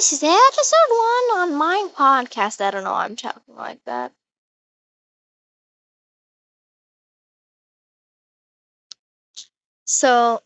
this 0.00 0.14
is 0.14 0.22
episode 0.22 0.88
one 0.88 1.40
on 1.40 1.54
my 1.58 1.88
podcast. 1.94 2.62
I 2.62 2.70
don't 2.70 2.84
know 2.84 2.94
I'm 2.94 3.16
talking 3.16 3.54
like 3.54 3.84
that. 3.84 4.12
So, 9.84 10.40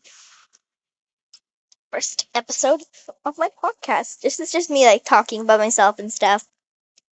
first 1.89 2.27
episode 2.35 2.81
of 3.23 3.37
my 3.37 3.47
podcast. 3.63 4.19
This 4.19 4.41
is 4.41 4.51
just 4.51 4.69
me 4.69 4.85
like 4.85 5.05
talking 5.05 5.39
about 5.39 5.61
myself 5.61 5.99
and 5.99 6.11
stuff. 6.11 6.45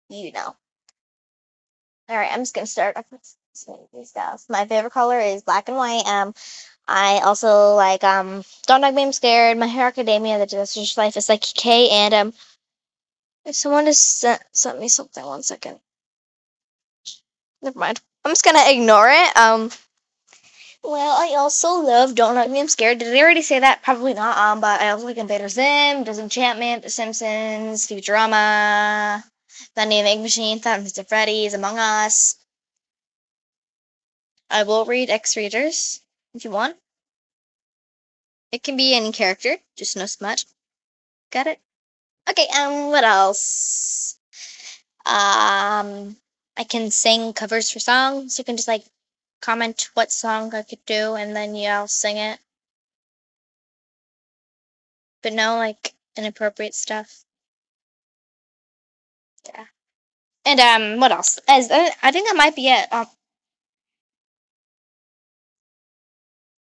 You 0.08 0.32
know. 0.32 0.56
Alright, 2.10 2.32
I'm 2.32 2.40
just 2.40 2.54
gonna 2.56 2.66
start 2.66 2.96
stuff. 4.02 4.46
My 4.48 4.66
favorite 4.66 4.92
color 4.92 5.20
is 5.20 5.42
black 5.42 5.68
and 5.68 5.76
white. 5.76 6.06
Um, 6.06 6.34
I 6.86 7.20
also 7.20 7.74
like 7.74 8.04
um 8.04 8.44
Don't 8.66 8.82
Hug 8.82 8.94
Me 8.94 9.02
I'm 9.02 9.12
Scared, 9.12 9.56
My 9.58 9.68
Hero 9.68 9.86
Academia, 9.86 10.38
The 10.38 10.46
Disastrous 10.46 10.98
Life 10.98 11.16
of 11.16 11.22
Saiki 11.22 11.54
K, 11.54 11.90
and 11.90 12.14
um 12.14 12.34
if 13.44 13.56
someone 13.56 13.86
just 13.86 14.20
sent, 14.20 14.42
sent 14.52 14.80
me 14.80 14.88
something, 14.88 15.24
one 15.24 15.42
second. 15.42 15.80
Never 17.62 17.78
mind. 17.78 18.00
I'm 18.24 18.32
just 18.32 18.44
gonna 18.44 18.64
ignore 18.66 19.08
it. 19.10 19.36
Um 19.36 19.70
well, 20.84 21.16
I 21.16 21.36
also 21.36 21.74
love 21.74 22.14
Don't 22.16 22.34
Let 22.34 22.50
Me 22.50 22.60
I'm 22.60 22.68
Scared. 22.68 22.98
Did 22.98 23.16
I 23.16 23.20
already 23.20 23.42
say 23.42 23.60
that? 23.60 23.82
Probably 23.82 24.14
not. 24.14 24.36
Um, 24.36 24.60
but 24.60 24.80
I 24.80 24.90
also 24.90 25.06
like 25.06 25.16
Invader 25.16 25.48
Zim, 25.48 26.02
Disenchantment, 26.04 26.82
The 26.82 26.90
Simpsons, 26.90 27.86
Futurama, 27.86 29.22
The 29.76 29.84
Name 29.84 30.22
Machine, 30.22 30.58
Five 30.58 30.82
Nights 30.82 30.98
at 30.98 31.08
Freddy's, 31.08 31.54
Among 31.54 31.78
Us. 31.78 32.36
I 34.50 34.64
will 34.64 34.84
read 34.84 35.08
X 35.08 35.36
readers 35.36 36.01
if 36.34 36.44
you 36.44 36.50
want. 36.50 36.76
It 38.50 38.62
can 38.62 38.76
be 38.76 38.94
any 38.94 39.12
character, 39.12 39.56
just 39.76 39.96
no 39.96 40.06
smut. 40.06 40.44
Got 41.30 41.46
it? 41.46 41.60
Okay, 42.28 42.46
um, 42.58 42.90
what 42.90 43.04
else? 43.04 44.18
Um, 45.06 46.16
I 46.56 46.64
can 46.64 46.90
sing 46.90 47.32
covers 47.32 47.70
for 47.70 47.80
songs. 47.80 48.38
You 48.38 48.44
can 48.44 48.56
just 48.56 48.68
like 48.68 48.84
comment 49.40 49.88
what 49.94 50.12
song 50.12 50.54
I 50.54 50.62
could 50.62 50.84
do 50.86 51.14
and 51.14 51.34
then 51.34 51.54
yeah, 51.54 51.78
I'll 51.80 51.88
sing 51.88 52.16
it. 52.18 52.38
But 55.22 55.32
no 55.32 55.56
like 55.56 55.94
inappropriate 56.16 56.74
stuff. 56.74 57.24
Yeah. 59.46 59.64
And 60.44 60.60
um, 60.60 61.00
what 61.00 61.12
else? 61.12 61.38
As 61.48 61.70
uh, 61.70 61.90
I 62.02 62.12
think 62.12 62.28
that 62.28 62.36
might 62.36 62.56
be 62.56 62.68
it. 62.68 62.92
Um, 62.92 63.06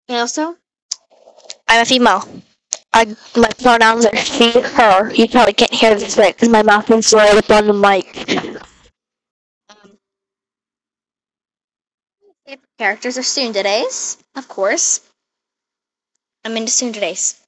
and 0.08 0.18
also, 0.18 0.56
I'm 1.68 1.82
a 1.82 1.84
female. 1.84 2.28
I 2.92 3.16
my 3.36 3.50
pronouns 3.60 4.06
are 4.06 4.16
she, 4.16 4.50
her. 4.60 5.12
You 5.12 5.28
probably 5.28 5.52
can't 5.52 5.74
hear 5.74 5.94
this 5.94 6.16
right 6.16 6.34
because 6.34 6.48
my 6.48 6.62
mouth 6.62 6.90
is 6.90 7.12
right 7.12 7.36
up 7.36 7.50
on 7.50 7.66
the 7.66 7.72
mic. 7.72 8.28
Um, 9.68 9.98
favorite 12.46 12.68
characters 12.78 13.18
are 13.18 13.22
Sundays, 13.22 14.18
of 14.36 14.46
course. 14.48 15.00
I'm 16.44 16.56
into 16.56 16.70
Sundays. 16.70 17.40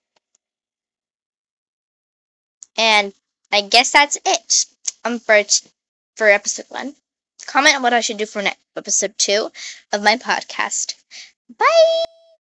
And 2.77 3.13
I 3.53 3.61
guess 3.61 3.93
that's 3.93 4.19
it. 4.25 4.67
Um, 5.05 5.19
for 5.21 5.43
for 6.17 6.29
episode 6.29 6.67
one. 6.69 6.95
Comment 7.47 7.77
on 7.77 7.83
what 7.83 7.93
I 7.93 8.01
should 8.01 8.17
do 8.17 8.27
for 8.27 8.43
next 8.43 8.61
episode 8.77 9.17
two 9.19 9.51
of 9.93 10.03
my 10.03 10.17
podcast. 10.17 10.95
Bye. 11.57 12.05